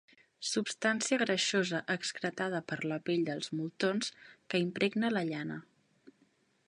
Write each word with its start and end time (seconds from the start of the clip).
Substància 0.51 1.17
greixosa 1.23 1.81
excretada 1.95 2.61
per 2.71 2.79
la 2.93 2.99
pell 3.09 3.27
dels 3.29 3.53
moltons 3.59 4.11
que 4.23 4.63
impregna 4.65 5.13
la 5.17 5.25
llana. 5.33 5.61